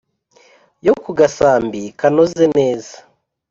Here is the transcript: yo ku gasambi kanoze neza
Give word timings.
yo 0.85 0.93
ku 1.03 1.09
gasambi 1.19 1.81
kanoze 1.99 2.43
neza 2.57 2.95